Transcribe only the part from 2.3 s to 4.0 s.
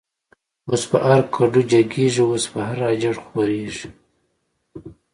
په هر”اجړ” خوریږی